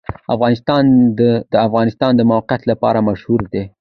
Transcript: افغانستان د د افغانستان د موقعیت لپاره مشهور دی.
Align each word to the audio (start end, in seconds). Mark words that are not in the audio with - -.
افغانستان 0.35 0.83
د 1.19 1.21
د 1.53 1.55
افغانستان 1.67 2.11
د 2.15 2.21
موقعیت 2.31 2.63
لپاره 2.71 2.99
مشهور 3.09 3.41
دی. 3.53 3.63